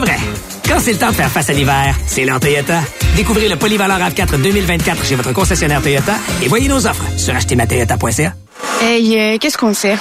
[0.00, 0.16] Vrai.
[0.68, 2.78] Quand c'est le temps de faire face à l'hiver, c'est l'heure Toyota.
[3.16, 8.32] Découvrez le polyvalent RAV4 2024 chez votre concessionnaire Toyota et voyez nos offres sur achetezmatoyota.ca.
[8.80, 9.96] Hey, euh, qu'est-ce qu'on sait?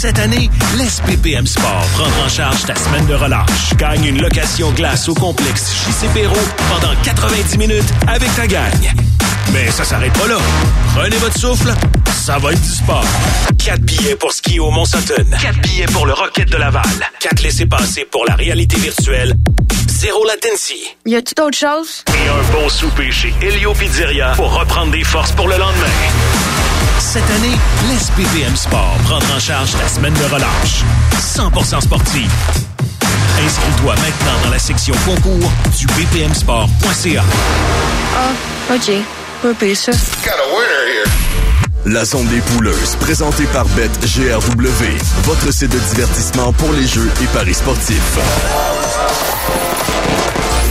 [0.00, 0.48] Cette année,
[0.78, 3.76] laisse PPM Sport prendre en charge ta semaine de relâche.
[3.76, 5.70] Gagne une location glace au complexe
[6.00, 6.36] chez Perrault
[6.70, 8.94] pendant 90 minutes avec ta gagne.
[9.52, 10.38] Mais ça s'arrête pas là.
[10.94, 11.74] Prenez votre souffle,
[12.14, 13.04] ça va être du sport.
[13.62, 15.36] 4 billets pour skier au Mont-Sutton.
[15.38, 16.82] 4 billets pour le Rocket de Laval.
[17.18, 19.34] 4 laissés-passer pour la réalité virtuelle.
[19.86, 20.96] Zéro latency.
[21.04, 22.04] Y a-tu d'autres choses?
[22.08, 25.92] Et un bon souper chez Helio Pizzeria pour reprendre des forces pour le lendemain.
[27.00, 27.56] Cette année,
[27.88, 30.84] laisse PPM Sport prendre en charge ta semaine de relâche.
[31.18, 32.30] 100% sportive.
[33.44, 37.24] Inscris-toi maintenant dans la section concours du bpmsport.ca.
[38.16, 38.92] Ah, OK.
[39.42, 39.92] Pas pire, ça.
[41.86, 44.84] La zone des pouleuses, présentée par BetGRW,
[45.24, 48.18] votre site de divertissement pour les jeux et paris sportifs.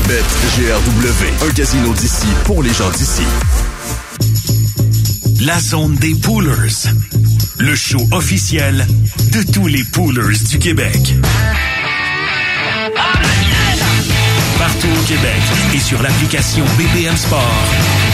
[0.07, 3.23] BetGRW, un casino d'ici pour les gens d'ici.
[5.41, 6.89] La zone des poolers.
[7.59, 8.85] Le show officiel
[9.31, 11.15] de tous les poolers du Québec.
[14.57, 15.41] Partout au Québec
[15.73, 17.63] et sur l'application BPM Sport,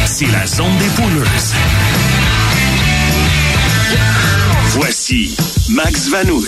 [0.06, 1.54] c'est la zone des poolers.
[4.76, 5.36] Voici
[5.70, 6.48] Max Vanout.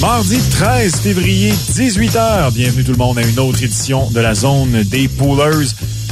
[0.00, 2.52] Mardi 13 février, 18h.
[2.52, 5.66] Bienvenue tout le monde à une autre édition de la zone des poolers.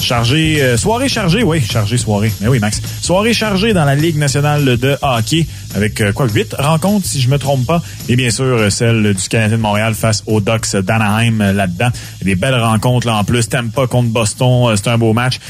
[0.07, 2.31] Chargé, euh, soirée chargée, oui, chargée soirée.
[2.41, 2.81] Mais oui, Max.
[3.03, 7.29] Soirée chargée dans la Ligue nationale de hockey avec euh, quoi, huit rencontres, si je
[7.29, 7.83] me trompe pas.
[8.09, 11.89] Et bien sûr, euh, celle du Canadien de Montréal face aux Ducks d'Anaheim euh, là-dedans.
[12.23, 13.49] Des belles rencontres là en plus.
[13.49, 15.41] Tampa contre Boston, c'est un beau match.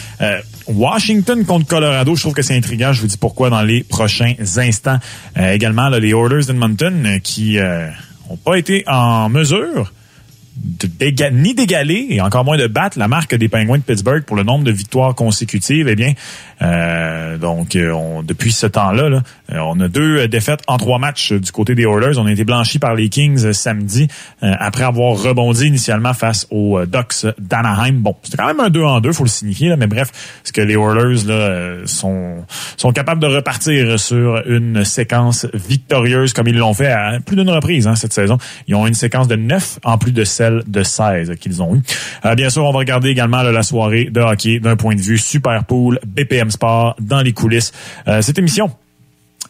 [0.67, 2.95] Washington contre Colorado, je trouve que c'est intriguant.
[2.95, 4.99] Je vous dis pourquoi dans les prochains instants.
[5.37, 7.89] Également, là, les Oilers d'Edmonton qui euh,
[8.31, 9.93] ont pas été en mesure
[11.33, 14.43] ni d'égaler et encore moins de battre la marque des Penguins de Pittsburgh pour le
[14.43, 15.89] nombre de victoires consécutives.
[15.89, 16.13] Eh bien,
[16.63, 19.23] euh, donc euh, on- depuis ce temps-là, là,
[19.53, 22.19] euh, on a deux euh, défaites en trois matchs du côté des Oilers.
[22.19, 24.09] On a été blanchis par les Kings samedi
[24.41, 27.95] après avoir rebondi initialement face aux Ducks d'Anaheim.
[28.01, 30.11] Bon, c'était quand même un 2 en 2, faut le signifier, là, mais bref,
[30.45, 32.45] ce que les Oilers là, sont,
[32.77, 37.51] sont capables de repartir sur une séquence victorieuse comme ils l'ont fait à plus d'une
[37.51, 38.39] reprise hein, cette saison.
[38.69, 40.25] Ils ont une séquence de 9 en plus de
[40.67, 41.83] de 16 qu'ils ont eu.
[42.25, 45.19] Euh, bien sûr, on va regarder également la soirée de hockey d'un point de vue
[45.19, 47.73] super pool, BPM Sport dans les coulisses.
[48.09, 48.71] Euh, cette émission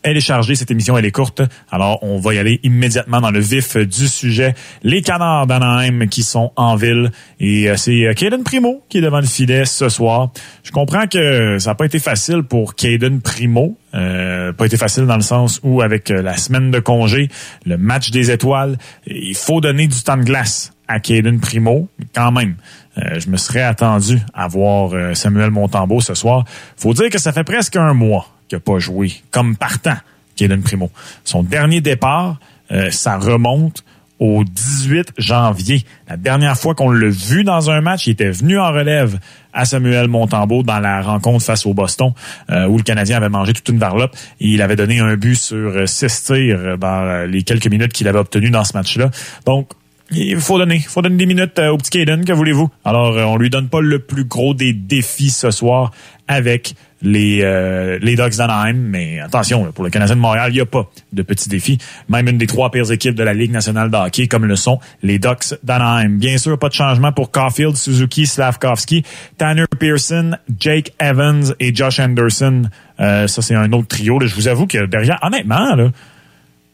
[0.03, 1.43] elle est chargée, cette émission, elle est courte.
[1.69, 4.55] Alors, on va y aller immédiatement dans le vif du sujet.
[4.84, 7.11] Les canards d'Anaheim qui sont en ville.
[7.41, 10.31] Et euh, c'est Caden Primo qui est devant le filet ce soir.
[10.63, 13.77] Je comprends que ça n'a pas été facile pour Caden Primo.
[13.93, 17.28] Pas été facile dans le sens où, avec la semaine de congé,
[17.65, 18.77] le match des étoiles,
[19.07, 22.57] il faut donner du temps de glace à Caden Primo, quand même.
[22.99, 26.45] Euh, je me serais attendu à voir euh, Samuel Montembeau ce soir.
[26.77, 29.97] faut dire que ça fait presque un mois qu'il n'a pas joué comme partant,
[30.37, 30.91] Caden Primo.
[31.25, 32.39] Son dernier départ,
[32.73, 33.85] euh, ça remonte
[34.19, 35.85] au 18 janvier.
[36.09, 39.19] La dernière fois qu'on l'a vu dans un match, il était venu en relève
[39.53, 42.13] à Samuel Montembeau dans la rencontre face au Boston,
[42.49, 45.87] où le Canadien avait mangé toute une varlope et il avait donné un but sur
[45.87, 49.11] six tirs dans les quelques minutes qu'il avait obtenues dans ce match-là.
[49.45, 49.69] Donc,
[50.11, 52.71] il faut donner, il faut donner des minutes euh, au petit Caden, que voulez-vous?
[52.84, 55.91] Alors, euh, on lui donne pas le plus gros des défis ce soir
[56.28, 60.61] avec les, euh, les Ducks d'Anaheim, mais attention, pour le Canadien de Montréal, il n'y
[60.61, 61.78] a pas de petits défis.
[62.09, 64.81] Même une des trois pires équipes de la Ligue nationale de hockey, comme le sont
[65.03, 66.19] les Ducks d'Anaheim.
[66.19, 69.05] Bien sûr, pas de changement pour Caulfield, Suzuki, Slavkovski,
[69.39, 72.62] Tanner Pearson, Jake Evans et Josh Anderson.
[72.99, 74.19] Euh, ça, c'est un autre trio.
[74.19, 74.27] là.
[74.27, 75.91] Je vous avoue que derrière, honnêtement, là,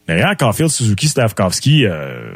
[0.07, 2.31] derrière Caulfield, Suzuki, Slavkovski, euh,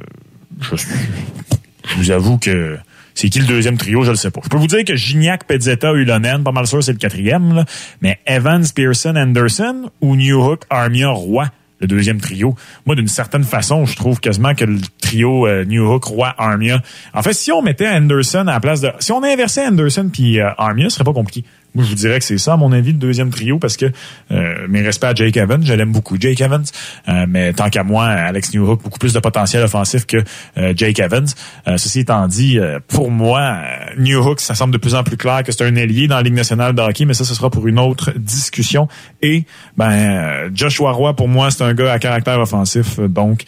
[0.61, 2.77] je, je vous avoue que
[3.17, 4.41] c'est qui le deuxième trio, je le sais pas.
[4.43, 7.65] Je peux vous dire que Gignac, Pezzetta, Ulonen, pas mal sûr c'est le quatrième,
[8.01, 11.47] mais Evans, Pearson, Anderson ou Newhook, Armia, Roy,
[11.79, 12.55] le deuxième trio.
[12.85, 16.81] Moi, d'une certaine façon, je trouve quasiment que le trio euh, Newhook, Roy, Armia.
[17.13, 20.39] En fait, si on mettait Anderson à la place de, si on inversait Anderson puis
[20.39, 21.43] euh, Armia, ce serait pas compliqué.
[21.75, 23.85] Moi, je vous dirais que c'est ça, à mon avis, le deuxième trio, parce que
[24.31, 26.63] euh, mes respects à Jake Evans, je l'aime beaucoup, Jake Evans,
[27.07, 30.17] euh, mais tant qu'à moi, Alex Newhook, beaucoup plus de potentiel offensif que
[30.57, 31.27] euh, Jake Evans.
[31.67, 35.17] Euh, ceci étant dit, euh, pour moi, euh, Newhook, ça semble de plus en plus
[35.17, 37.49] clair que c'est un ailier dans la Ligue nationale de hockey, mais ça, ce sera
[37.51, 38.87] pour une autre discussion.
[39.21, 39.43] Et
[39.77, 43.43] ben, Joshua Roy, pour moi, c'est un gars à caractère offensif, donc...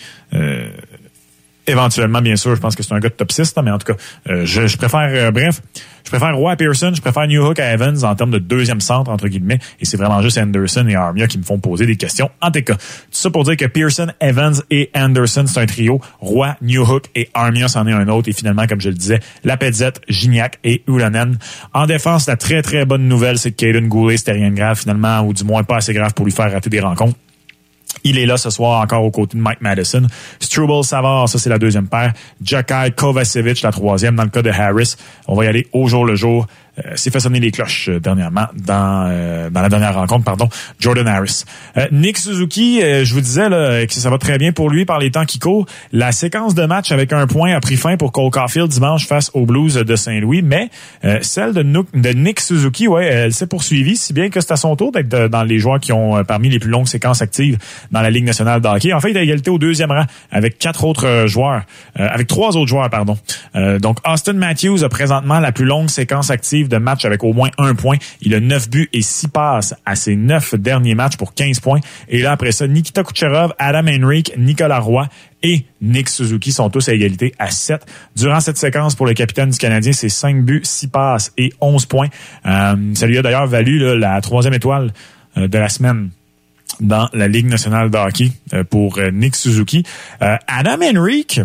[1.69, 3.93] Éventuellement, bien sûr, je pense que c'est un gars de top 6, mais en tout
[3.93, 3.99] cas,
[4.29, 5.61] euh, je, je, préfère, euh, bref,
[6.03, 9.11] je préfère Roy Pearson, je préfère New Hook à Evans en termes de deuxième centre,
[9.11, 12.31] entre guillemets, et c'est vraiment juste Anderson et Armia qui me font poser des questions
[12.41, 12.73] en tout cas.
[12.73, 12.81] Tout
[13.11, 16.01] ça pour dire que Pearson, Evans et Anderson, c'est un trio.
[16.19, 18.29] Roy, New Hook et Armia, c'en est un autre.
[18.29, 21.37] Et finalement, comme je le disais, la Petzette, Gignac et Ulanen.
[21.73, 24.79] En défense, la très très bonne nouvelle, c'est que Caden Goulet, c'était rien de grave
[24.79, 27.15] finalement, ou du moins pas assez grave pour lui faire rater des rencontres.
[28.03, 30.05] Il est là ce soir encore aux côtés de Mike Madison.
[30.39, 32.13] Struble Savard, ça c'est la deuxième paire.
[32.43, 34.15] Jakai Kovacevic, la troisième.
[34.15, 34.95] Dans le cas de Harris,
[35.27, 36.47] on va y aller au jour le jour.
[36.85, 40.49] Euh, s'est fait sonner les cloches euh, dernièrement dans euh, dans la dernière rencontre, pardon,
[40.79, 41.43] Jordan Harris.
[41.91, 45.11] Nick Suzuki, je vous disais là, que ça va très bien pour lui par les
[45.11, 45.65] temps qui courent.
[45.91, 49.31] La séquence de match avec un point a pris fin pour Cole Caulfield dimanche face
[49.33, 50.69] aux Blues de Saint-Louis, mais
[51.21, 51.63] celle de,
[52.13, 55.43] Nick Suzuki, ouais, elle s'est poursuivie, si bien que c'est à son tour d'être dans
[55.43, 57.57] les joueurs qui ont parmi les plus longues séquences actives
[57.91, 58.93] dans la Ligue nationale de hockey.
[58.93, 61.63] En fait, il a égalité au deuxième rang avec quatre autres joueurs,
[61.95, 63.17] avec trois autres joueurs, pardon.
[63.79, 67.49] donc Austin Matthews a présentement la plus longue séquence active de match avec au moins
[67.57, 67.97] un point.
[68.21, 71.79] Il a neuf buts et six passes à ses neuf derniers matchs pour 15 points.
[72.07, 75.07] Et là, après ça, Nikita Kucherov, Adam Henrik, Nicolas Roy
[75.43, 77.85] et Nick Suzuki sont tous à égalité à 7.
[78.15, 81.85] Durant cette séquence pour le capitaine du Canadien, c'est 5 buts, 6 passes et 11
[81.85, 82.07] points.
[82.45, 84.93] Euh, ça lui a d'ailleurs valu la troisième étoile
[85.37, 86.09] euh, de la semaine
[86.79, 89.83] dans la Ligue nationale de hockey euh, pour Nick Suzuki.
[90.19, 91.41] Adam Henrik,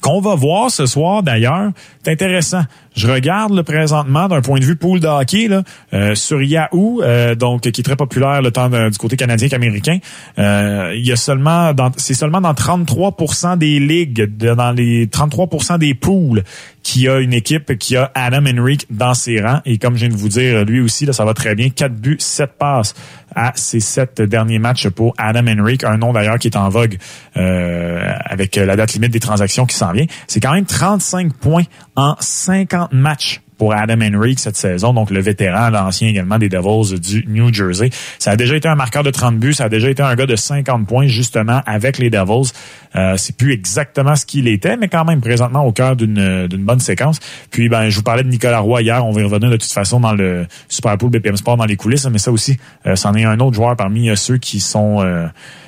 [0.00, 1.70] qu'on va voir ce soir d'ailleurs,
[2.02, 2.62] c'est intéressant.
[2.98, 5.62] Je regarde le présentement d'un point de vue pool de hockey là,
[5.94, 9.98] euh, sur Yahoo, euh, donc qui est très populaire le temps du côté canadien qu'américain.
[10.40, 15.94] Euh, il y a seulement, c'est seulement dans 33% des ligues, dans les 33% des
[15.94, 16.42] pools,
[16.82, 19.60] qui a une équipe qui a Adam Henrik dans ses rangs.
[19.64, 21.68] Et comme je viens de vous dire, lui aussi, là, ça va très bien.
[21.70, 22.94] 4 buts, 7 passes
[23.36, 26.96] à ses sept derniers matchs pour Adam Henrik, un nom d'ailleurs qui est en vogue
[27.34, 30.06] avec la date limite des transactions qui s'en vient.
[30.26, 31.64] C'est quand même 35 points
[31.94, 36.98] en 50 matchs pour Adam Henrik cette saison, donc le vétéran, l'ancien également des Devils
[37.00, 37.90] du New Jersey.
[38.18, 40.26] Ça a déjà été un marqueur de 30 buts, ça a déjà été un gars
[40.26, 42.52] de 50 points justement avec les Devils.
[42.96, 46.80] Euh, c'est plus exactement ce qu'il était, mais quand même présentement au cœur d'une bonne
[46.80, 47.18] séquence.
[47.50, 49.72] Puis ben je vous parlais de Nicolas Roy hier, on va y revenir de toute
[49.72, 52.56] façon dans le Super Bowl BPM Sport dans les coulisses, mais ça aussi,
[52.86, 54.98] euh, c'en est un autre joueur parmi euh, ceux qui sont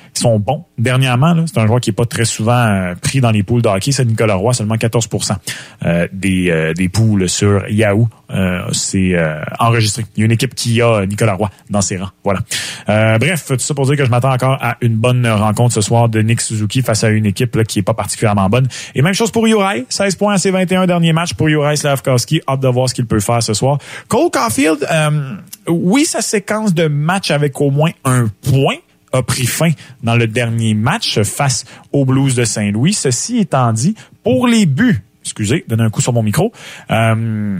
[0.13, 0.65] sont bons.
[0.77, 3.69] Dernièrement, c'est un joueur qui est pas très souvent euh, pris dans les poules de.
[3.91, 5.35] C'est Nicolas Roy, seulement 14%
[5.85, 8.07] euh, des, euh, des poules sur Yahoo.
[8.71, 9.15] c'est
[9.59, 10.05] enregistré.
[10.15, 12.11] Il y a une équipe qui a Nicolas Roy dans ses rangs.
[12.23, 12.41] Voilà.
[13.17, 16.07] bref, tout ça pour dire que je m'attends encore à une bonne rencontre ce soir
[16.07, 18.67] de Nick Suzuki face à une équipe qui est pas particulièrement bonne.
[18.95, 19.85] Et même chose pour Uri.
[19.89, 22.41] 16 points à ses 21 derniers matchs pour Uri Slavkowski.
[22.47, 23.79] Hâte de voir ce qu'il peut faire ce soir.
[24.07, 24.87] Cole Caulfield,
[25.67, 28.77] oui, sa séquence de match avec au moins un point
[29.13, 29.71] a pris fin
[30.03, 32.93] dans le dernier match face aux Blues de Saint-Louis.
[32.93, 36.51] Ceci étant dit, pour les buts, excusez, donner un coup sur mon micro,
[36.89, 37.59] euh,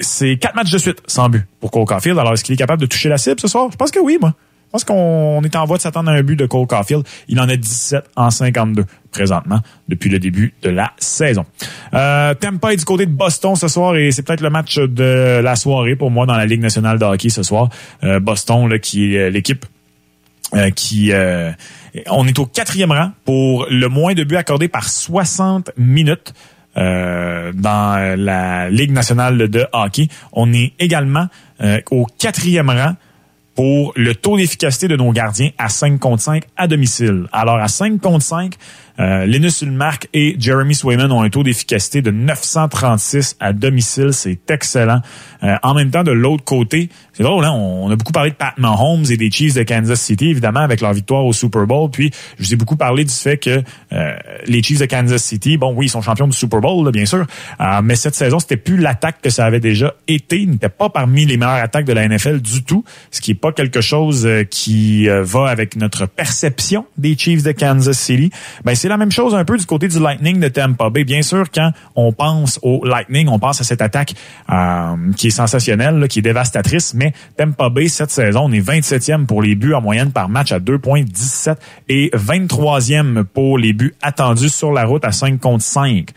[0.00, 2.18] c'est quatre matchs de suite sans but pour Cole Caulfield.
[2.18, 3.68] Alors, est-ce qu'il est capable de toucher la cible ce soir?
[3.70, 4.34] Je pense que oui, moi.
[4.66, 7.04] Je pense qu'on est en voie de s'attendre à un but de Cole Caulfield.
[7.28, 11.46] Il en a 17 en 52 présentement depuis le début de la saison.
[11.94, 15.40] Euh, Tampa est du côté de Boston ce soir et c'est peut-être le match de
[15.42, 17.68] la soirée pour moi dans la Ligue nationale de hockey ce soir.
[18.02, 19.64] Euh, Boston là, qui est l'équipe
[20.54, 21.50] euh, qui euh,
[22.08, 26.34] on est au quatrième rang pour le moins de buts accordés par 60 minutes
[26.76, 30.08] euh, dans la Ligue nationale de hockey.
[30.32, 31.26] On est également
[31.90, 32.94] au quatrième rang
[33.56, 37.26] pour le taux d'efficacité de nos gardiens à 5 contre 5 à domicile.
[37.32, 38.54] Alors à 5 contre 5,
[38.98, 44.12] euh, Linus Ulmark et Jeremy Swayman ont un taux d'efficacité de 936 à domicile.
[44.12, 45.00] C'est excellent.
[45.42, 47.52] Euh, en même temps, de l'autre côté, c'est drôle, hein?
[47.52, 50.80] on, a beaucoup parlé de Pat Mahomes et des Chiefs de Kansas City, évidemment, avec
[50.80, 51.90] leur victoire au Super Bowl.
[51.90, 53.62] Puis, je vous ai beaucoup parlé du fait que
[53.92, 57.06] euh, les Chiefs de Kansas City, bon, oui, ils sont champions du Super Bowl, bien
[57.06, 57.26] sûr,
[57.82, 60.40] mais cette saison, c'était plus l'attaque que ça avait déjà été.
[60.40, 63.34] Ils n'étaient pas parmi les meilleures attaques de la NFL du tout, ce qui est
[63.34, 68.30] pas quelque chose qui va avec notre perception des Chiefs de Kansas City.
[68.64, 71.04] Ben, la même chose un peu du côté du Lightning de Tampa Bay.
[71.04, 74.14] Bien sûr, quand on pense au Lightning, on pense à cette attaque
[74.50, 79.26] euh, qui est sensationnelle, qui est dévastatrice, mais Tampa Bay, cette saison, on est 27e
[79.26, 81.56] pour les buts en moyenne par match à 2,17
[81.88, 86.10] et 23e pour les buts attendus sur la route à 5 contre 5.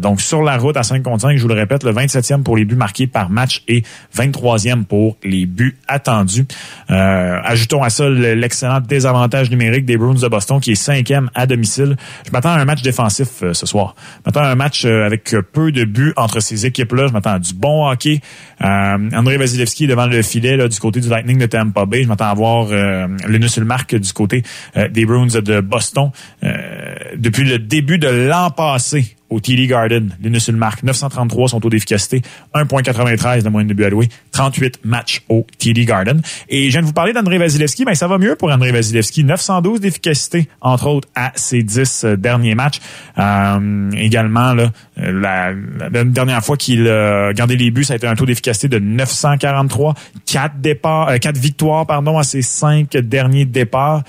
[0.00, 2.56] Donc, sur la route à 5 contre 5, je vous le répète, le 27e pour
[2.56, 3.82] les buts marqués par match et
[4.16, 6.46] 23e pour les buts attendus.
[6.88, 11.96] ajoutons à ça l'excellent désavantage numérique des Bruins de Boston qui est cinquième à domicile.
[12.26, 13.94] Je m'attends à un match défensif ce soir.
[14.16, 17.06] Je m'attends à un match avec peu de buts entre ces équipes-là.
[17.08, 18.20] Je m'attends à du bon hockey.
[18.60, 22.02] André Vasilevski devant le filet là, du côté du Lightning de Tampa Bay.
[22.02, 24.42] Je m'attends à voir le Nusselmark du côté
[24.90, 26.10] des Bruins de Boston.
[27.16, 30.10] depuis le début de l'an passé, au TD Garden.
[30.22, 32.22] Les marque 933 sont taux d'efficacité,
[32.54, 36.22] 1.93 de moyenne de but alloué, 38 matchs au TD Garden.
[36.48, 39.24] Et je viens de vous parler d'André Vasilevski, mais ça va mieux pour André Vasilevski.
[39.24, 42.78] 912 d'efficacité, entre autres, à ses 10 euh, derniers matchs.
[43.18, 48.06] Euh, également, là, la, la, dernière fois qu'il a gardé les buts, ça a été
[48.06, 49.94] un taux d'efficacité de 943,
[50.26, 54.02] 4 départs, euh, 4 victoires, pardon, à ses 5 derniers départs.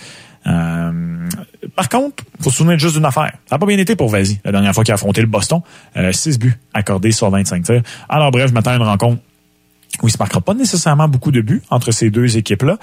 [0.50, 1.30] Euh,
[1.76, 3.32] par contre, faut se souvenir juste d'une affaire.
[3.46, 5.62] Ça n'a pas bien été pour Vazi la dernière fois qu'il a affronté le Boston.
[5.96, 7.82] 6 euh, buts accordés sur 25 tirs.
[8.08, 9.22] Alors bref, je m'attends à une rencontre
[10.02, 12.78] où il se marquera pas nécessairement beaucoup de buts entre ces deux équipes-là.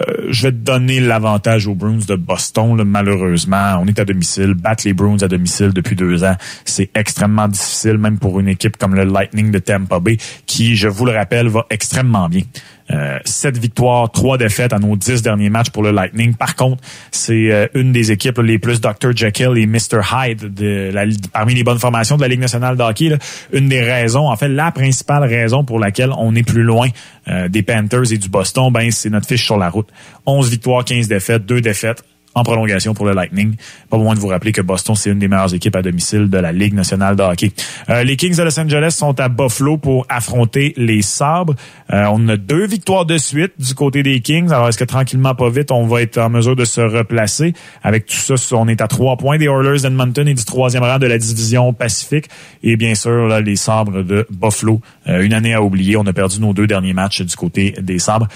[0.00, 2.82] Euh, je vais donner l'avantage aux Bruins de Boston.
[2.84, 4.54] malheureusement, on est à domicile.
[4.54, 8.76] Battre les Bruins à domicile depuis deux ans, c'est extrêmement difficile, même pour une équipe
[8.76, 10.16] comme le Lightning de Tampa Bay,
[10.46, 12.42] qui, je vous le rappelle, va extrêmement bien.
[12.90, 16.34] Euh, sept victoires, trois défaites à nos dix derniers matchs pour le Lightning.
[16.34, 19.14] Par contre, c'est euh, une des équipes les plus Dr.
[19.14, 20.00] Jekyll et Mr.
[20.12, 20.52] Hyde
[21.32, 23.16] parmi les bonnes formations de la Ligue nationale de hockey.
[23.52, 26.88] Une des raisons, en fait, la principale raison pour laquelle on est plus loin
[27.28, 29.88] euh, des Panthers et du Boston, ben c'est notre fiche sur la route.
[30.26, 33.54] 11 victoires, 15 défaites, deux défaites en prolongation pour le Lightning.
[33.90, 36.38] Pas besoin de vous rappeler que Boston, c'est une des meilleures équipes à domicile de
[36.38, 37.52] la Ligue nationale de hockey.
[37.90, 41.54] Euh, les Kings de Los Angeles sont à Buffalo pour affronter les Sabres.
[41.92, 44.50] Euh, on a deux victoires de suite du côté des Kings.
[44.50, 47.54] Alors, est-ce que tranquillement, pas vite, on va être en mesure de se replacer?
[47.82, 50.98] Avec tout ça, on est à trois points des Oilers d'Edmonton et du troisième rang
[50.98, 52.28] de la division Pacifique.
[52.62, 54.80] Et bien sûr, là, les Sabres de Buffalo.
[55.06, 55.96] Euh, une année à oublier.
[55.96, 58.28] On a perdu nos deux derniers matchs du côté des Sabres.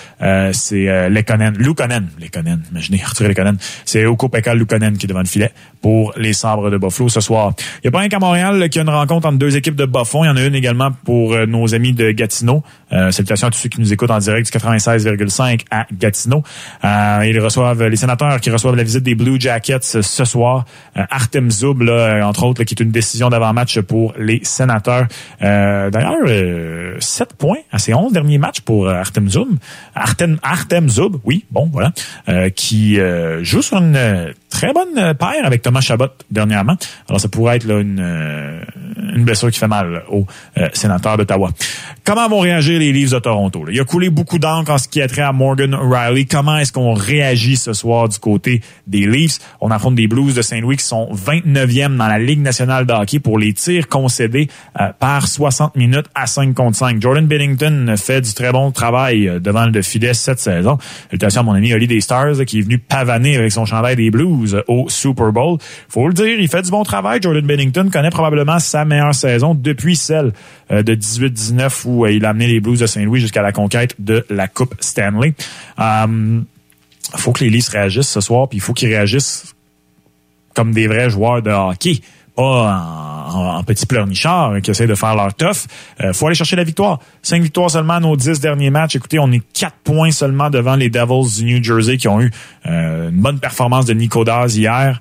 [0.52, 3.57] c'est euh, Lekonen, Lukonen, Lekonen, imaginez, Arthur Lekonen
[3.88, 7.21] c'est Oko Pekka Lukonen qui est devant le filet pour les sabres de Buffalo ce
[7.21, 7.52] soir.
[7.76, 9.87] Il n'y a pas un qu'à Montréal qui a une rencontre entre deux équipes de
[9.87, 10.25] Buffon.
[10.25, 12.62] Il y en a une également pour euh, nos amis de Gatineau.
[12.92, 16.42] Euh, salutations à tous ceux qui nous écoutent en direct du 96,5 à Gatineau.
[16.85, 20.64] Euh, ils reçoivent les sénateurs qui reçoivent la visite des Blue Jackets ce soir.
[20.97, 25.07] Euh, Artem Zub, là, entre autres, qui est une décision d'avant-match pour les sénateurs.
[25.40, 29.49] D'ailleurs, 7 points à ses 11 derniers matchs pour Artem Zub.
[29.95, 31.92] Artem, Artem Zub, oui, bon, voilà,
[32.50, 32.99] qui
[33.42, 36.76] joue sur une très bonne paire avec Thomas Chabot dernièrement.
[37.08, 38.61] Alors, ça pourrait être là, une, euh,
[39.14, 41.50] une blessure qui fait mal aux euh, sénateurs d'Ottawa.
[42.04, 43.66] Comment vont réagir les Leafs de Toronto?
[43.70, 46.25] Il a coulé beaucoup d'encre en ce qui a trait à Morgan Riley.
[46.25, 49.38] Comment est-ce qu'on réagit ce soir du côté des Leafs?
[49.61, 53.20] On affronte des Blues de Saint-Louis qui sont 29e dans la Ligue nationale de hockey
[53.20, 54.49] pour les tirs concédés
[54.80, 57.00] euh, par 60 minutes à 5 contre 5.
[57.00, 60.78] Jordan Bennington fait du très bon travail devant le filet cette saison.
[61.11, 64.11] Salutations à mon ami Oli des Stars qui est venu pavaner avec son chandail des
[64.11, 65.59] Blues au Super Bowl.
[65.89, 67.21] Faut le dire, il fait du bon travail.
[67.23, 70.33] Jordan Bennington connaît probablement sa meilleure saison depuis celle
[70.71, 73.95] euh, de 18-19 où euh, il a amené les Blues de Saint-Louis jusqu'à la conquête
[73.99, 75.35] de la Coupe Stanley.
[75.79, 76.41] Euh,
[77.17, 79.55] faut que les Leafs réagissent ce soir, puis il faut qu'ils réagissent
[80.55, 82.01] comme des vrais joueurs de hockey
[82.38, 85.66] pas en, petits pleurnichards qui essaient de faire leur tough.
[86.02, 87.00] Il faut aller chercher la victoire.
[87.23, 88.97] Cinq victoires seulement à nos dix derniers matchs.
[88.97, 92.30] Écoutez, on est quatre points seulement devant les Devils du New Jersey qui ont eu
[92.64, 95.00] une bonne performance de Nico Daz hier.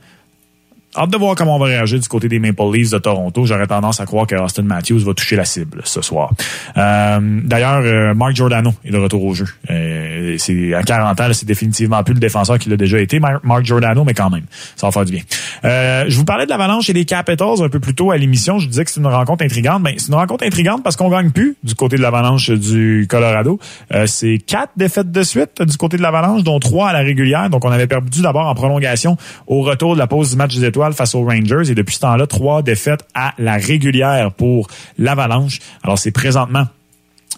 [0.98, 3.46] Hâte de voir comment on va réagir du côté des Maple Leafs de Toronto.
[3.46, 6.32] J'aurais tendance à croire que Austin Matthews va toucher la cible ce soir.
[6.75, 9.46] Euh, D'ailleurs, euh, Mark Giordano est de retour au jeu.
[9.70, 13.63] Euh, c'est à 40 ans, c'est définitivement plus le défenseur qu'il a déjà été, Mark
[13.63, 15.22] Giordano, mais quand même, ça va faire du bien.
[15.63, 18.58] Je vous parlais de l'Avalanche et des Capitals un peu plus tôt à l'émission.
[18.58, 19.82] Je disais que c'est une rencontre intrigante.
[19.84, 23.60] Mais c'est une rencontre intrigante parce qu'on gagne plus du côté de l'Avalanche du Colorado.
[24.08, 27.50] C'est quatre défaites de suite du côté de l'Avalanche, dont trois à la régulière.
[27.51, 30.66] Donc, on avait perdu d'abord en prolongation au retour de la pause du match des
[30.66, 34.67] étoiles face aux Rangers et depuis ce temps-là, trois défaites à la régulière pour
[34.98, 35.60] l'Avalanche.
[35.84, 36.65] Alors c'est présentement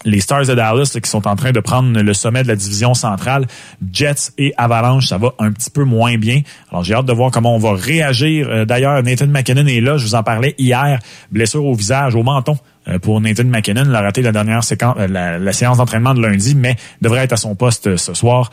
[0.04, 2.94] les Stars de Dallas qui sont en train de prendre le sommet de la division
[2.94, 3.46] centrale.
[3.92, 6.40] Jets et Avalanche, ça va un petit peu moins bien.
[6.70, 8.48] Alors j'ai hâte de voir comment on va réagir.
[8.48, 10.98] Euh, d'ailleurs, Nathan McKinnon est là, je vous en parlais hier,
[11.30, 12.56] blessure au visage, au menton.
[12.88, 13.84] Euh, pour Nathan McKinnon.
[13.86, 17.34] Il a raté la dernière séquence, euh, la, séance d'entraînement de lundi, mais devrait être
[17.34, 18.50] à son poste euh, ce soir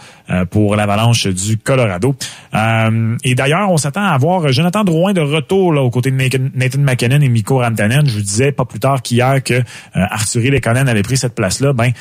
[0.52, 2.14] pour l'avalanche du Colorado.
[3.24, 6.80] et d'ailleurs, on s'attend à voir Jonathan Drouin de retour là, aux côtés de Nathan
[6.80, 8.06] McKinnon et Mikko Rantanen.
[8.06, 11.72] Je vous disais pas plus tard qu'hier que Arthurie Lekonen avait pris cette place-là.
[11.72, 11.92] Ben,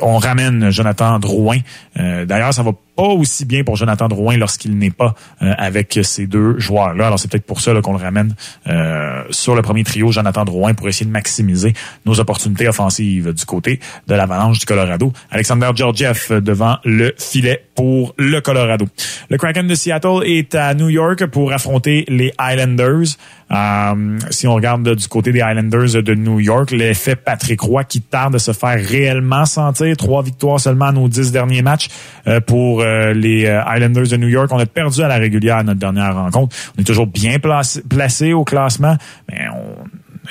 [0.00, 1.58] on ramène Jonathan Drouin.
[1.94, 6.26] d'ailleurs, ça va pas aussi bien pour Jonathan Drouin lorsqu'il n'est pas euh, avec ces
[6.26, 7.06] deux joueurs-là.
[7.06, 8.34] Alors c'est peut-être pour ça qu'on le ramène
[8.66, 11.72] euh, sur le premier trio, Jonathan Drouin, pour essayer de maximiser
[12.04, 15.12] nos opportunités offensives du côté de l'Avalanche du Colorado.
[15.30, 18.86] Alexander Georgiev devant le filet pour le Colorado.
[19.30, 23.16] Le Kraken de Seattle est à New York pour affronter les Islanders.
[23.52, 28.00] Euh, si on regarde du côté des Islanders de New York, l'effet Patrick Roy qui
[28.00, 29.96] tarde de se faire réellement sentir.
[29.96, 31.88] Trois victoires seulement à nos dix derniers matchs
[32.26, 34.48] euh, pour euh, les Islanders de New York.
[34.52, 36.56] On a perdu à la régulière à notre dernière rencontre.
[36.76, 38.96] On est toujours bien placé, placé au classement,
[39.30, 39.81] mais on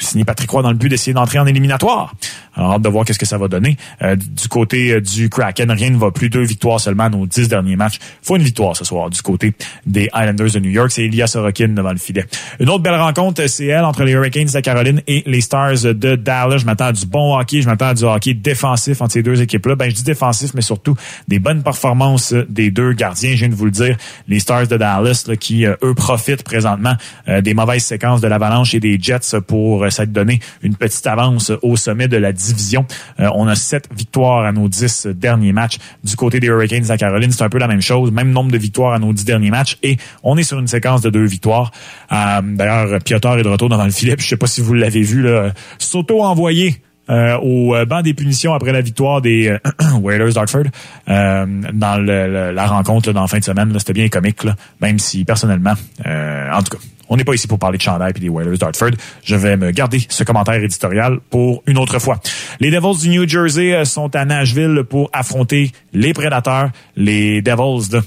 [0.05, 2.13] signé Patrick Roy dans le but d'essayer d'entrer en éliminatoire.
[2.55, 3.77] Alors, hâte de voir qu'est-ce que ça va donner.
[4.01, 6.29] Euh, du côté euh, du Kraken, rien ne va plus.
[6.29, 7.99] Deux victoires seulement nos dix derniers matchs.
[8.21, 9.53] faut une victoire ce soir du côté
[9.85, 10.91] des Islanders de New York.
[10.91, 12.25] C'est Elias Sorokin devant le filet.
[12.59, 16.15] Une autre belle rencontre, c'est elle entre les Hurricanes de Caroline et les Stars de
[16.15, 16.57] Dallas.
[16.57, 17.61] Je m'attends à du bon hockey.
[17.61, 19.75] Je m'attends à du hockey défensif entre ces deux équipes-là.
[19.75, 20.95] Ben, je dis défensif, mais surtout
[21.29, 23.31] des bonnes performances des deux gardiens.
[23.31, 23.95] Je viens de vous le dire.
[24.27, 26.95] Les Stars de Dallas qui, euh, eux, profitent présentement
[27.27, 31.75] des mauvaises séquences de l'Avalanche et des Jets pour s'être donné une petite avance au
[31.75, 32.85] sommet de la division.
[33.19, 35.77] Euh, on a sept victoires à nos dix derniers matchs.
[36.03, 38.11] Du côté des Hurricanes à Caroline, c'est un peu la même chose.
[38.11, 39.77] Même nombre de victoires à nos dix derniers matchs.
[39.83, 41.71] Et on est sur une séquence de deux victoires.
[42.11, 44.15] Euh, d'ailleurs, Piotr est de retour dans le filet.
[44.17, 48.71] Je sais pas si vous l'avez vu, là, s'auto-envoyer euh, au banc des punitions après
[48.71, 49.57] la victoire des euh,
[50.01, 50.65] Whalers d'Hartford
[51.07, 53.73] dans la rencontre dans la fin de semaine.
[53.79, 54.39] C'était bien comique,
[54.79, 55.73] même si personnellement,
[56.05, 58.91] en tout cas, on n'est pas ici pour parler de chandail et des Whalers d'Hartford.
[59.21, 62.21] Je vais me garder ce commentaire éditorial pour une autre fois.
[62.61, 67.89] Les Devils du New Jersey euh, sont à Nashville pour affronter les Prédateurs, les Devils
[67.89, 68.01] de euh,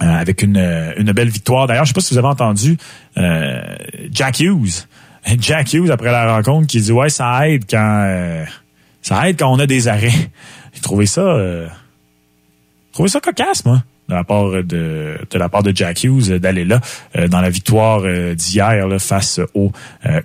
[0.00, 1.66] avec une, euh, une belle victoire.
[1.66, 2.78] D'ailleurs, je sais pas si vous avez entendu
[4.10, 4.86] Jack Hughes.
[5.38, 8.44] Jack Hughes, après la rencontre, qui dit Ouais, ça aide quand
[9.02, 10.30] ça aide quand on a des arrêts.
[10.72, 11.36] J'ai trouvé ça
[12.92, 16.38] trouvé ça cocasse, moi de la part de, de la part de Jack Hughes euh,
[16.38, 16.80] d'aller là
[17.16, 19.72] euh, dans la victoire euh, d'hier face au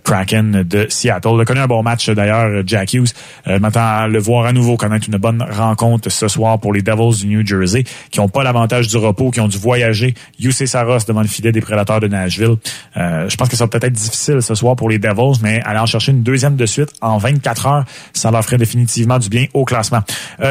[0.03, 1.29] Kraken de Seattle.
[1.35, 3.09] Il a connu un bon match d'ailleurs, Jack Hughes.
[3.47, 7.21] Euh, maintenant, le voir à nouveau connaître une bonne rencontre ce soir pour les Devils
[7.21, 10.13] du New Jersey, qui n'ont pas l'avantage du repos, qui ont dû voyager.
[10.39, 12.57] UC Saros devant le filet des Prédateurs de Nashville.
[12.95, 15.79] je pense que ça va peut-être être difficile ce soir pour les Devils, mais aller
[15.79, 19.45] en chercher une deuxième de suite en 24 heures, ça leur ferait définitivement du bien
[19.53, 20.01] au classement.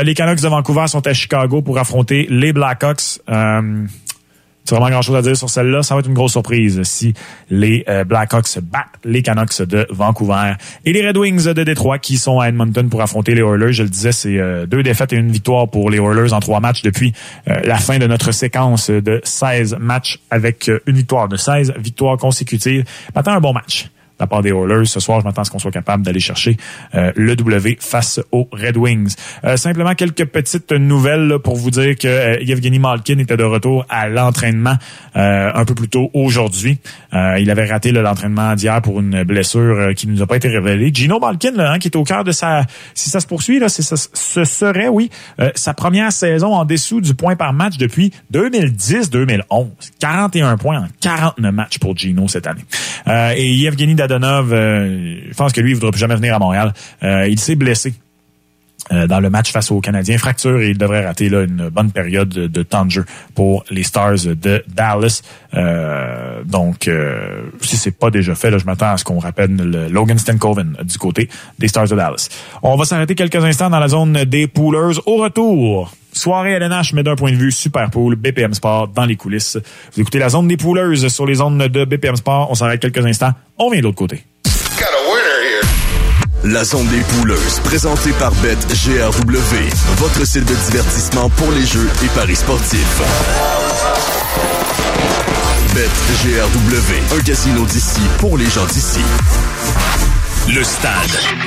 [0.03, 3.20] les Canucks de Vancouver sont à Chicago pour affronter les Blackhawks.
[3.29, 3.87] Euh,
[4.65, 5.83] c'est vraiment grand chose à dire sur celle-là.
[5.83, 7.15] Ça va être une grosse surprise si
[7.49, 10.53] les euh, Blackhawks battent les Canucks de Vancouver
[10.85, 13.73] et les Red Wings de Détroit qui sont à Edmonton pour affronter les Oilers.
[13.73, 16.61] Je le disais, c'est euh, deux défaites et une victoire pour les Oilers en trois
[16.61, 17.13] matchs depuis
[17.47, 22.85] la fin de notre séquence de 16 matchs avec une victoire de 16 victoires consécutives.
[23.15, 23.89] Maintenant, un bon match
[24.21, 24.85] la part des Oilers.
[24.85, 26.57] Ce soir, je m'attends à ce qu'on soit capable d'aller chercher
[26.95, 29.15] euh, le W face aux Red Wings.
[29.45, 33.87] Euh, simplement quelques petites nouvelles pour vous dire que euh, Yevgeny Malkin était de retour
[33.89, 34.77] à l'entraînement
[35.15, 36.79] un peu plus tôt aujourd'hui.
[37.13, 40.91] il avait raté l'entraînement d'hier pour une blessure qui ne nous a pas été révélée.
[40.93, 42.67] Gino Malkin, là, hein, qui est au cœur de sa...
[42.95, 45.11] Si ça se poursuit, là, ce serait, oui,
[45.55, 49.69] sa première saison en dessous du point par match depuis 2010-2011.
[49.99, 52.65] 41 points en 49 matchs pour Gino cette année.
[53.37, 56.73] et Yevgeny Dadonov, euh, je pense que lui, il voudra plus jamais venir à Montréal.
[57.03, 57.95] Euh, il s'est blessé
[58.93, 60.19] euh, dans le match face aux Canadiens.
[60.19, 63.05] Fracture et il devrait rater là, une bonne période de, temps de jeu
[63.37, 65.23] pour les Stars de Dallas.
[65.55, 69.55] Euh, donc, euh, si c'est pas déjà fait, là, je m'attends à ce qu'on rappelle
[69.55, 72.29] le Logan Stankoven du côté des Stars de Dallas.
[72.63, 74.99] On va s'arrêter quelques instants dans la zone des poolers.
[75.07, 79.17] Au retour, soirée LNH, mais d'un point de vue super pool, BPM Sport dans les
[79.17, 79.59] coulisses.
[79.95, 82.51] Vous écoutez la zone des poolers sur les zones de BPM Sport.
[82.51, 83.33] On s'arrête quelques instants.
[83.59, 84.25] On vient de l'autre côté.
[86.43, 89.57] La zone des pouleuses, présentée par BetGRW,
[89.99, 93.03] votre site de divertissement pour les jeux et paris sportifs.
[95.75, 99.01] BetGRW, un casino d'ici pour les gens d'ici.
[100.49, 100.93] Le stade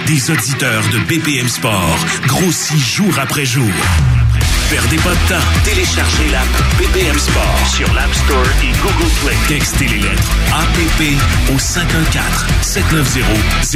[0.05, 1.97] des auditeurs de BPM Sport
[2.27, 3.71] grossit jour après jour.
[4.73, 5.45] Perdez pas de temps.
[5.63, 6.47] Téléchargez l'app
[6.79, 9.35] BPM Sport sur l'App Store et Google Play.
[9.47, 11.13] Textez les lettres APP
[11.53, 11.57] au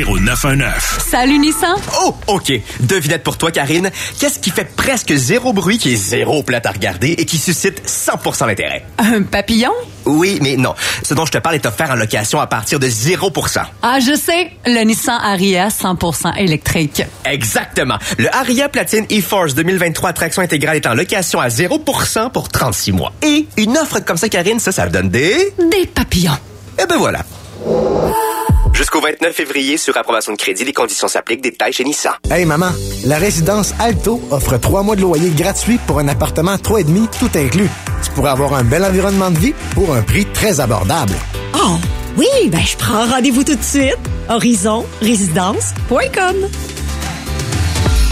[0.02, 0.72] 514-790-0919.
[1.08, 1.76] Salut Nissan.
[2.02, 2.52] Oh, OK.
[2.80, 3.92] Devinette pour toi, Karine.
[4.20, 7.84] Qu'est-ce qui fait presque zéro bruit, qui est zéro plate à regarder et qui suscite
[7.88, 8.84] 100% d'intérêt?
[8.98, 9.74] Un papillon?
[10.06, 10.74] Oui, mais non.
[11.04, 13.62] Ce dont je te parle est offert en location à partir de 0%.
[13.84, 14.52] Ah, je sais.
[14.66, 17.04] Le Nissan Aria 100% électrique.
[17.26, 18.00] Exactement.
[18.18, 23.12] Le Aria Platine e-Force 2023 traction intégrale est en location à 0% pour 36 mois.
[23.22, 25.54] Et une offre comme ça, Karine, ça, ça donne des...
[25.72, 26.38] Des papillons.
[26.82, 27.20] Eh ben voilà.
[28.74, 31.42] Jusqu'au 29 février, sur approbation de crédit, les conditions s'appliquent.
[31.42, 32.14] Détails chez Nissan.
[32.30, 32.70] Hey maman,
[33.06, 37.70] la résidence Alto offre trois mois de loyer gratuit pour un appartement 3,5 tout inclus.
[38.04, 41.14] Tu pourrais avoir un bel environnement de vie pour un prix très abordable.
[41.56, 41.78] Oh,
[42.18, 43.98] oui, ben je prends rendez-vous tout de suite.
[44.30, 46.36] Horizonrésidence.com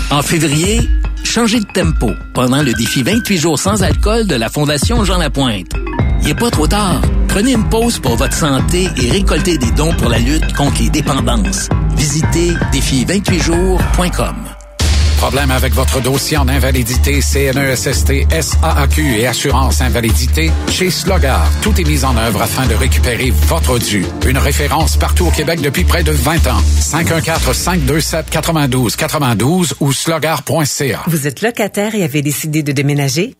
[0.09, 0.81] En février,
[1.35, 5.73] changez de tempo pendant le défi 28 jours sans alcool de la Fondation Jean Lapointe.
[6.21, 7.01] Il n'est pas trop tard.
[7.27, 10.89] Prenez une pause pour votre santé et récoltez des dons pour la lutte contre les
[10.89, 11.67] dépendances.
[11.97, 14.54] Visitez défi28jours.com.
[15.17, 20.51] Problème avec votre dossier en invalidité, CNESST, SAAQ et assurance invalidité?
[20.69, 24.05] Chez Slogar, tout est mis en œuvre afin de récupérer votre dû.
[24.27, 26.61] Une référence partout au Québec depuis près de 20 ans.
[26.79, 31.03] 514-527-92-92 ou slogar.ca.
[31.07, 33.33] Vous êtes locataire et avez décidé de déménager?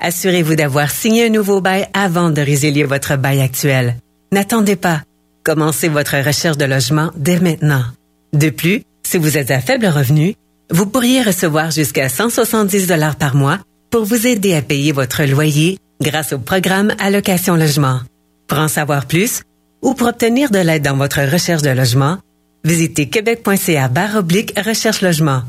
[0.00, 3.96] Assurez-vous d'avoir signé un nouveau bail avant de résilier votre bail actuel.
[4.32, 5.02] N'attendez pas.
[5.44, 7.84] Commencez votre recherche de logement dès maintenant.
[8.32, 10.34] De plus, si vous êtes à faible revenu,
[10.70, 13.58] vous pourriez recevoir jusqu'à 170 dollars par mois
[13.90, 18.00] pour vous aider à payer votre loyer grâce au programme Allocation Logement.
[18.46, 19.42] Pour en savoir plus
[19.82, 22.18] ou pour obtenir de l'aide dans votre recherche de logement,
[22.64, 25.42] visitez québec.ca barre oblique recherche logement.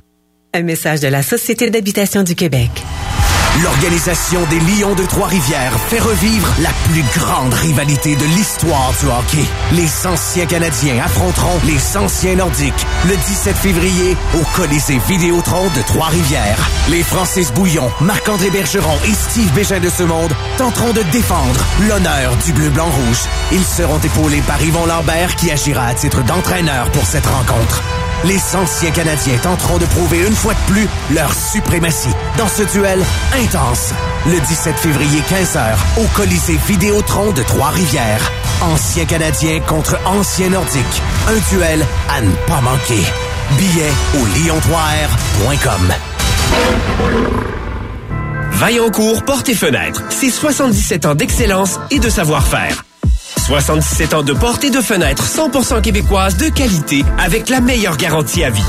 [0.54, 2.72] Un message de la Société d'habitation du Québec.
[3.60, 9.46] L'organisation des Lions de Trois-Rivières fait revivre la plus grande rivalité de l'histoire du hockey.
[9.74, 16.70] Les anciens Canadiens affronteront les anciens Nordiques le 17 février au Colisée Vidéotron de Trois-Rivières.
[16.90, 22.34] Les Francis Bouillon, Marc-André Bergeron et Steve Bégin de ce monde tenteront de défendre l'honneur
[22.46, 23.20] du bleu-blanc-rouge.
[23.52, 27.84] Ils seront épaulés par Yvon Lambert qui agira à titre d'entraîneur pour cette rencontre.
[28.24, 33.04] Les anciens Canadiens tenteront de prouver une fois de plus leur suprématie dans ce duel
[33.44, 33.94] intense.
[34.28, 38.32] Le 17 février 15h au Colisée Vidéotron de Trois-Rivières.
[38.62, 41.02] Anciens Canadiens contre anciens Nordiques.
[41.28, 43.02] Un duel à ne pas manquer.
[43.58, 45.94] Billets au lion3r.com.
[48.52, 50.04] Vaillancourt Porte et Fenêtres.
[50.10, 52.84] C'est 77 ans d'excellence et de savoir-faire.
[53.42, 58.44] 77 ans de portes et de fenêtres 100% québécoises de qualité avec la meilleure garantie
[58.44, 58.62] à vie.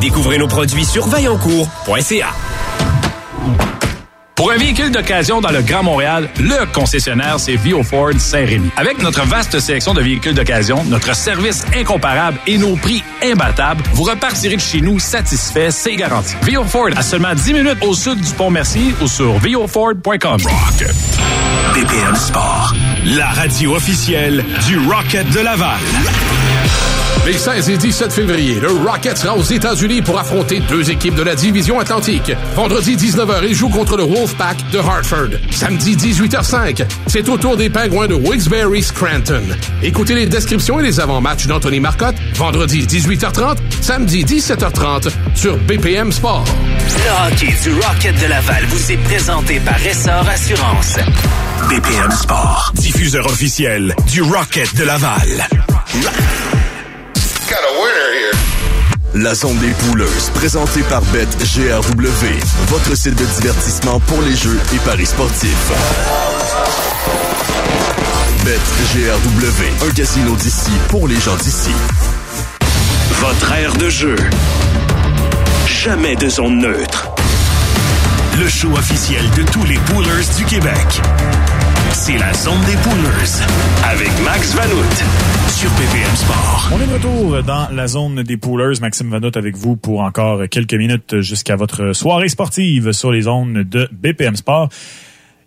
[0.00, 2.28] Découvrez nos produits sur vaillancourt.ca.
[4.34, 8.70] Pour un véhicule d'occasion dans le Grand Montréal, le concessionnaire, c'est Vio Ford Saint-Rémy.
[8.76, 14.02] Avec notre vaste sélection de véhicules d'occasion, notre service incomparable et nos prix imbattables, vous
[14.02, 16.34] repartirez de chez nous satisfait, c'est garanti.
[16.42, 20.38] Vio Ford à seulement 10 minutes au sud du pont Mercier ou sur vioford.com.
[21.74, 25.80] BPM Sport, la radio officielle du Rocket de Laval.
[27.26, 31.22] Les 16 et 17 février, le Rocket sera aux États-Unis pour affronter deux équipes de
[31.22, 32.30] la division Atlantique.
[32.54, 35.30] Vendredi 19h, il joue contre le Wolfpack de Hartford.
[35.50, 39.42] Samedi 18h05, c'est au tour des Pingouins de Wilkes-Barre Scranton.
[39.82, 42.16] Écoutez les descriptions et les avant-matchs d'Anthony Marcotte.
[42.34, 46.44] Vendredi 18h30, samedi 17h30 sur BPM Sport.
[46.88, 50.96] Le hockey du Rocket de Laval vous est présenté par Essor Assurance.
[51.70, 55.48] BPM Sport, diffuseur officiel du Rocket de Laval.
[59.14, 62.26] La zone des pouleuses, présentée par BetGRW,
[62.68, 65.72] votre site de divertissement pour les jeux et paris sportifs.
[68.44, 71.70] BetGRW, un casino d'ici pour les gens d'ici.
[73.20, 74.16] Votre aire de jeu.
[75.66, 77.08] Jamais de zone neutre.
[78.38, 81.02] Le show officiel de tous les poolers du Québec.
[81.92, 83.44] C'est la zone des poolers
[83.84, 88.80] avec Max Vanout On est de retour dans la zone des poolers.
[88.82, 93.62] Maxime Vanout avec vous pour encore quelques minutes jusqu'à votre soirée sportive sur les zones
[93.62, 94.68] de BPM Sport.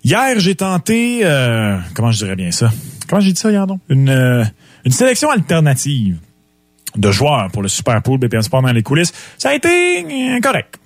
[0.04, 2.72] Hier, j'ai tenté, euh, comment je dirais bien ça?
[3.08, 3.68] Comment j'ai dit ça hier?
[3.90, 4.44] Une, euh,
[4.86, 6.18] une sélection alternative
[6.96, 9.14] de joueurs pour le Super Pool BPM Sport dans les coulisses.
[9.38, 10.80] Ça a été euh, correct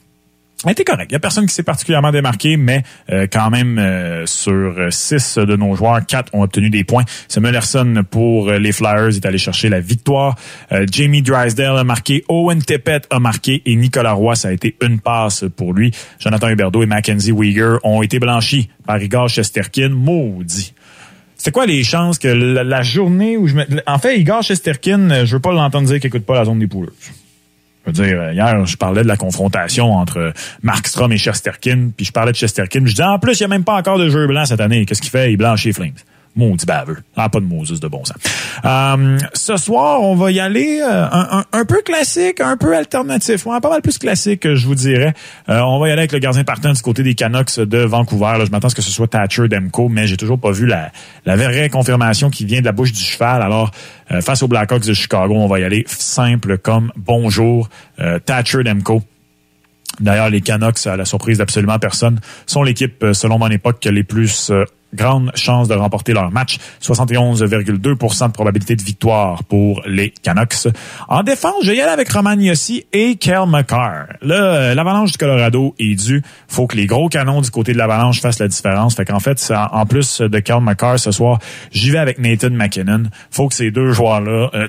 [0.69, 1.08] a été correct.
[1.10, 5.38] Il n'y a personne qui s'est particulièrement démarqué, mais euh, quand même, euh, sur six
[5.38, 7.04] de nos joueurs, quatre ont obtenu des points.
[7.28, 10.36] Samuel Larson pour les Flyers est allé chercher la victoire.
[10.71, 14.76] Euh, Jamie Drysdale a marqué, Owen Tippett a marqué et Nicolas Roy, ça a été
[14.82, 15.91] une passe pour lui.
[16.19, 19.89] Jonathan Huberdeau et Mackenzie Weegar ont été blanchis par Igor Shesterkin.
[19.89, 20.74] Maudit.
[21.38, 23.65] C'est quoi les chances que la, journée où je me...
[23.88, 26.67] En fait, Igor Shesterkin, je veux pas l'entendre dire qu'il écoute pas la zone des
[26.67, 26.93] pouleurs.
[27.93, 32.12] Je veux dire, hier, je parlais de la confrontation entre Markstrom et Chesterkin, puis je
[32.12, 34.27] parlais de Chesterkin, je disais, en plus, il n'y a même pas encore de jeu
[34.27, 34.86] blanc cette année.
[34.86, 35.32] Qu'est-ce qu'il fait?
[35.34, 35.93] Il blanchit les Flames.
[36.36, 36.98] Maudit baveux.
[37.17, 38.17] Ah, pas de Moses de bon sens.
[38.63, 41.06] Euh, ce soir, on va y aller euh,
[41.52, 43.46] un, peu classique, un peu alternatif.
[43.46, 45.13] Ouais, pas mal plus classique, je vous dirais.
[45.50, 48.46] Euh, on va y aller avec le gardien partant du côté des Canucks de Vancouver.
[48.46, 50.91] Je m'attends à ce que ce soit Thatcher Demko, mais j'ai toujours pas vu la,
[51.26, 53.41] vraie confirmation qui vient de la bouche du cheval.
[53.41, 53.72] Alors,
[54.22, 57.70] face aux Blackhawks de Chicago, on va y aller simple comme bonjour.
[58.26, 59.02] Thatcher Demko.
[60.00, 64.52] D'ailleurs, les Canucks, à la surprise d'absolument personne, sont l'équipe, selon mon époque, les plus
[64.93, 66.58] grandes chances de remporter leur match.
[66.82, 70.67] 71,2 de probabilité de victoire pour les Canucks.
[71.08, 74.08] En défense, je y aller avec Roman Yossi et Kel McCarr.
[74.23, 76.21] Euh, l'avalanche du Colorado est due.
[76.47, 78.95] faut que les gros canons du côté de l'avalanche fassent la différence.
[78.95, 81.39] Fait qu'en fait, en plus de Kel McCarr ce soir,
[81.71, 83.04] j'y vais avec Nathan McKinnon.
[83.30, 84.67] faut que ces deux joueurs-là euh,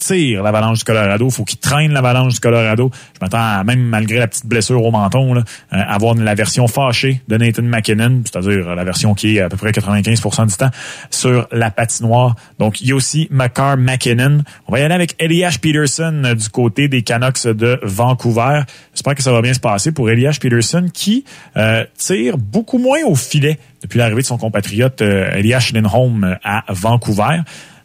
[0.00, 1.30] tire l'avalanche du Colorado.
[1.30, 2.90] faut qu'il traîne l'avalanche du Colorado.
[3.14, 6.66] Je m'attends à, même malgré la petite blessure au menton, là, euh, avoir la version
[6.66, 10.70] fâchée de Nathan McKinnon, c'est-à-dire la version qui est à peu près 95% du temps
[11.10, 12.34] sur la patinoire.
[12.58, 14.42] Donc, il y a aussi McCarr McKinnon.
[14.66, 18.62] On va y aller avec Elias Peterson euh, du côté des Canucks de Vancouver.
[18.94, 21.24] J'espère que ça va bien se passer pour Elias Peterson qui
[21.56, 26.34] euh, tire beaucoup moins au filet depuis l'arrivée de son compatriote euh, Elias Lindholm euh,
[26.44, 27.40] à Vancouver.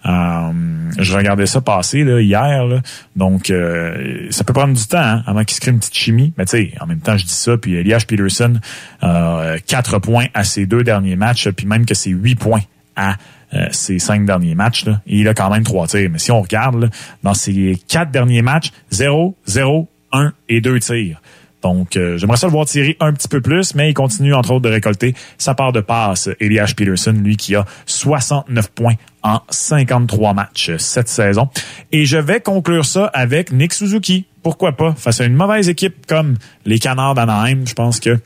[0.05, 0.51] Euh,
[0.97, 2.81] je regardais ça passer là, hier, là.
[3.15, 6.33] donc euh, ça peut prendre du temps hein, avant qu'il se crée une petite chimie.
[6.37, 7.57] Mais tu sais, en même temps, je dis ça.
[7.57, 8.59] Puis Elias Peterson,
[9.03, 12.61] euh, quatre points à ses deux derniers matchs, puis même que c'est huit points
[12.95, 13.15] à
[13.53, 14.85] euh, ses cinq derniers matchs.
[14.85, 16.09] Là, et il a quand même trois tirs.
[16.11, 16.89] Mais si on regarde là,
[17.23, 21.21] dans ses quatre derniers matchs, 0, 0, 1 et deux tirs.
[21.61, 24.61] Donc, j'aimerais ça le voir tirer un petit peu plus, mais il continue, entre autres,
[24.61, 26.29] de récolter sa part de passe.
[26.39, 28.93] Elias Peterson, lui, qui a 69 points
[29.25, 31.49] en 53 matchs cette saison.
[31.91, 34.25] Et je vais conclure ça avec Nick Suzuki.
[34.43, 34.93] Pourquoi pas?
[34.95, 38.19] Face à une mauvaise équipe comme les Canards d'Anaheim, je pense que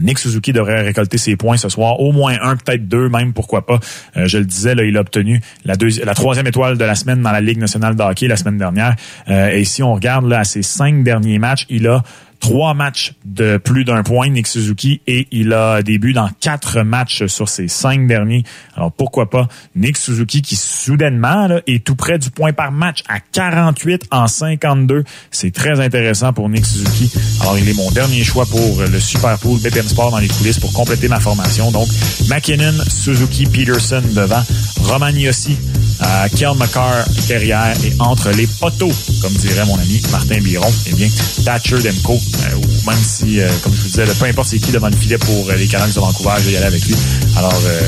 [0.00, 3.64] Nick Suzuki devrait récolter ses points ce soir, au moins un, peut-être deux, même pourquoi
[3.64, 3.78] pas.
[4.16, 7.22] Euh, je le disais, là, il a obtenu la, la troisième étoile de la semaine
[7.22, 8.96] dans la Ligue nationale de hockey la semaine dernière.
[9.28, 12.02] Euh, et si on regarde là, à ses cinq derniers matchs, il a
[12.40, 17.26] trois matchs de plus d'un point, Nick Suzuki, et il a début dans quatre matchs
[17.26, 18.44] sur ses cinq derniers.
[18.76, 23.02] Alors pourquoi pas Nick Suzuki qui soudainement là, est tout près du point par match
[23.08, 25.04] à 48 en 52.
[25.30, 27.10] C'est très intéressant pour Nick Suzuki.
[27.40, 30.58] Alors il est mon dernier choix pour le Super Pool BPM Sport dans les coulisses
[30.58, 31.70] pour compléter ma formation.
[31.70, 31.88] Donc
[32.28, 34.42] McKinnon, Suzuki, Peterson devant,
[34.82, 35.56] Roman Yossi,
[36.02, 40.94] euh, Kel McCarr derrière et entre les poteaux, comme dirait mon ami Martin Biron, eh
[40.94, 41.08] bien
[41.44, 42.18] Thatcher Demko,
[42.56, 45.18] ou même si, euh, comme je vous disais, peu importe c'est qui devant le filet
[45.18, 46.94] pour euh, les Canucks de Vancouver, je vais y aller avec lui.
[47.36, 47.80] Alors, euh,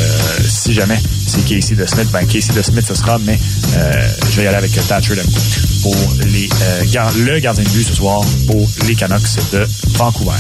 [0.48, 3.38] si jamais c'est Casey de Smith, ben Casey de Smith ce sera, mais
[3.76, 5.40] euh, je vais y aller avec Thatcher Demko
[5.83, 6.83] pour les euh,
[7.24, 10.37] le gardien de but ce soir pour les Canucks de Vancouver.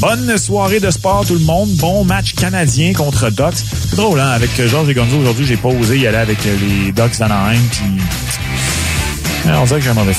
[0.00, 1.70] Bonne soirée de sport tout le monde.
[1.74, 3.64] Bon match canadien contre Ducks.
[3.90, 4.30] C'est drôle, hein?
[4.30, 7.58] Avec Georges et Gonzo aujourd'hui, j'ai pas osé y aller avec les Ducks d'Anaheim.
[7.70, 7.82] Puis
[9.46, 10.12] on dirait que j'ai un mauvais.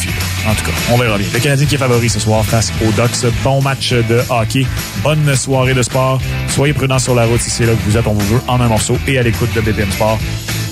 [0.48, 1.28] En tout cas, on verra bien.
[1.34, 3.32] Le Canadien qui est favori ce soir face aux Ducks.
[3.44, 4.66] Bon match de hockey.
[5.04, 6.20] Bonne soirée de sport.
[6.48, 8.08] Soyez prudents sur la route si c'est là que vous êtes.
[8.08, 10.20] On vous veut en un morceau et à l'écoute de BPM Sport.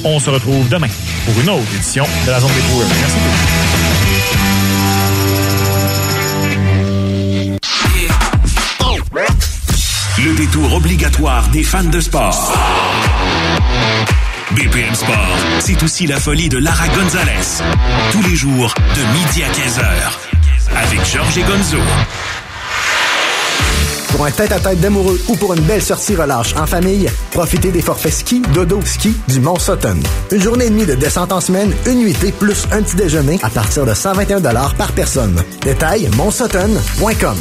[0.04, 0.88] On se retrouve demain
[1.26, 2.86] pour une autre édition de la Zone des Power.
[3.00, 3.68] Merci beaucoup.
[10.26, 12.52] Le détour obligatoire des fans de sport.
[14.52, 15.16] BPM Sport,
[15.60, 17.64] c'est aussi la folie de Lara Gonzalez.
[18.12, 20.84] Tous les jours, de midi à 15h.
[20.84, 21.78] Avec Georges et Gonzo.
[24.12, 28.14] Pour un tête-à-tête d'amoureux ou pour une belle sortie relâche en famille, profitez des forfaits
[28.14, 30.00] ski, dodo, ski du Mont Sutton.
[30.32, 33.50] Une journée et demie de descente en semaine, une nuitée plus un petit déjeuner à
[33.50, 35.42] partir de 121 par personne.
[35.62, 37.38] Détail, montsutton.com.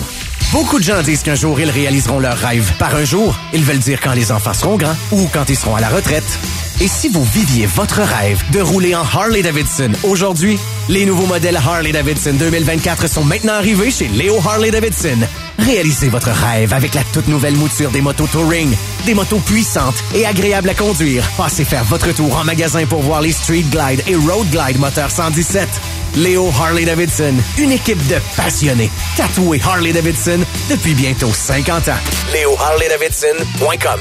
[0.53, 2.73] Beaucoup de gens disent qu'un jour, ils réaliseront leurs rêves.
[2.79, 5.75] Par un jour, ils veulent dire quand les enfants seront grands ou quand ils seront
[5.75, 6.39] à la retraite.
[6.81, 12.35] Et si vous viviez votre rêve de rouler en Harley-Davidson aujourd'hui, les nouveaux modèles Harley-Davidson
[12.39, 15.19] 2024 sont maintenant arrivés chez Léo Harley-Davidson.
[15.59, 18.75] Réalisez votre rêve avec la toute nouvelle mouture des motos Touring.
[19.05, 21.25] Des motos puissantes et agréables à conduire.
[21.37, 25.11] Passez faire votre tour en magasin pour voir les Street Glide et Road Glide moteur
[25.11, 25.67] 117.
[26.17, 28.91] Léo Harley-Davidson, une équipe de passionnés.
[29.17, 31.99] Tatoués Harley-Davidson depuis bientôt 50 ans.
[32.33, 34.01] LéoHarley-Davidson.com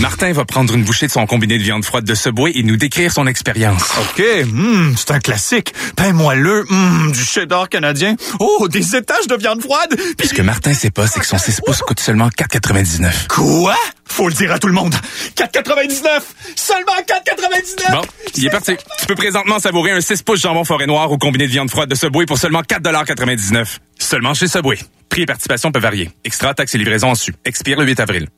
[0.00, 2.78] Martin va prendre une bouchée de son combiné de viande froide de Subway et nous
[2.78, 3.82] décrire son expérience.
[4.00, 5.74] OK, hmm, c'est un classique.
[5.94, 8.16] Pain moelleux, hmm, du cheddar canadien.
[8.38, 9.94] Oh, des étages de viande froide.
[10.16, 13.28] Puis ce que Martin sait pas, c'est que son 6 pouces coûte seulement 4,99.
[13.28, 13.76] Quoi?
[14.10, 14.94] Faut le dire à tout le monde.
[15.36, 16.20] 4,99!
[16.56, 17.92] Seulement 4,99!
[17.92, 18.02] Bon,
[18.36, 18.72] il est parti.
[18.98, 21.88] Tu peux présentement savourer un 6 pouces jambon forêt noir au combiné de viande froide
[21.88, 24.78] de Subway pour seulement 4,99 Seulement chez Subway.
[25.08, 26.10] Prix et participation peuvent varier.
[26.24, 27.34] Extra taxes et livraison en su.
[27.44, 28.28] Expire le 8 avril.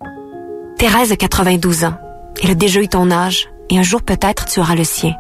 [0.79, 1.99] Thérèse a 92 ans.
[2.43, 5.15] Elle a déjà eu ton âge et un jour peut-être tu auras le sien.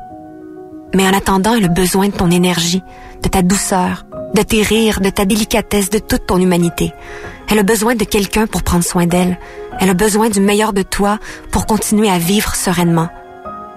[0.94, 2.82] Mais en attendant, elle a besoin de ton énergie,
[3.22, 6.92] de ta douceur, de tes rires, de ta délicatesse, de toute ton humanité.
[7.50, 9.38] Elle a besoin de quelqu'un pour prendre soin d'elle.
[9.80, 11.18] Elle a besoin du meilleur de toi
[11.50, 13.08] pour continuer à vivre sereinement.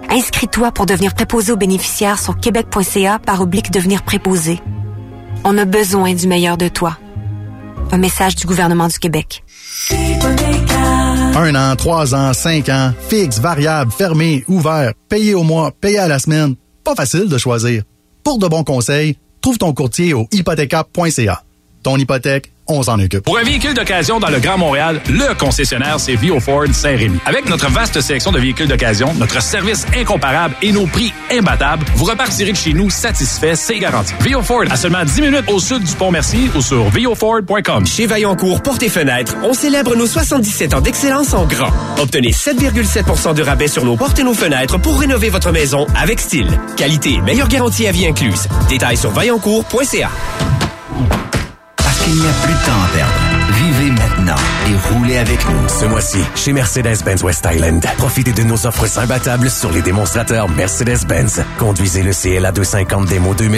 [0.08, 4.60] Inscris-toi pour devenir préposé aux bénéficiaires sur québec.ca par oblique devenir préposé.
[5.44, 6.96] On a besoin du meilleur de toi.
[7.92, 9.44] Un message du gouvernement du Québec.
[11.36, 16.08] Un an, trois ans, cinq ans, fixe, variable, fermé, ouvert, payé au mois, payé à
[16.08, 16.54] la semaine.
[16.82, 17.82] Pas facile de choisir.
[18.24, 19.16] Pour de bons conseils,
[19.46, 21.45] trouve ton courtier au hypothéca.ca.
[21.82, 23.22] Ton hypothèque, on s'en occupe.
[23.22, 27.18] Pour un véhicule d'occasion dans le Grand Montréal, le concessionnaire, c'est Vio Ford Saint-Rémy.
[27.24, 32.04] Avec notre vaste sélection de véhicules d'occasion, notre service incomparable et nos prix imbattables, vous
[32.04, 34.12] repartirez de chez nous satisfait, c'est garanti.
[34.20, 37.86] Vio Ford, à seulement 10 minutes au sud du Pont-Mercier ou sur vioford.com.
[37.86, 41.70] Chez Vaillancourt Portes et Fenêtres, on célèbre nos 77 ans d'excellence en grand.
[41.98, 46.18] Obtenez 7,7% de rabais sur nos portes et nos fenêtres pour rénover votre maison avec
[46.18, 46.48] style.
[46.76, 48.48] Qualité, meilleure garantie à vie incluse.
[48.68, 50.10] Détails sur vaillancourt.ca.
[52.06, 53.14] Qu'il n'y a plus de temps à perdre.
[53.50, 54.36] Vivez maintenant
[54.68, 55.68] et roulez avec nous.
[55.68, 61.42] Ce mois-ci, chez Mercedes-Benz West Island, profitez de nos offres imbattables sur les démonstrateurs Mercedes-Benz.
[61.58, 63.56] Conduisez le CLA 250 démo 2020